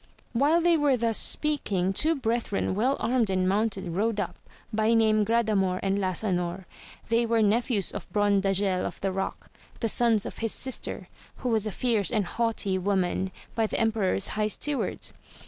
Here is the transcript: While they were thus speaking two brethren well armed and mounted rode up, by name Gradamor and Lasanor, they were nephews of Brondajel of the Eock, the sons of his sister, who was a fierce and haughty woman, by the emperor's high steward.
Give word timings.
While 0.33 0.61
they 0.61 0.77
were 0.77 0.97
thus 0.97 1.19
speaking 1.19 1.93
two 1.93 2.15
brethren 2.15 2.73
well 2.73 2.97
armed 2.99 3.29
and 3.29 3.47
mounted 3.47 3.89
rode 3.89 4.19
up, 4.19 4.35
by 4.73 4.95
name 4.95 5.23
Gradamor 5.23 5.79
and 5.83 5.99
Lasanor, 5.99 6.65
they 7.09 7.23
were 7.23 7.43
nephews 7.43 7.91
of 7.91 8.11
Brondajel 8.11 8.83
of 8.83 8.99
the 9.01 9.09
Eock, 9.13 9.35
the 9.79 9.89
sons 9.89 10.25
of 10.25 10.39
his 10.39 10.53
sister, 10.53 11.07
who 11.35 11.49
was 11.49 11.67
a 11.67 11.71
fierce 11.71 12.09
and 12.09 12.25
haughty 12.25 12.79
woman, 12.79 13.31
by 13.53 13.67
the 13.67 13.79
emperor's 13.79 14.29
high 14.29 14.47
steward. 14.47 15.11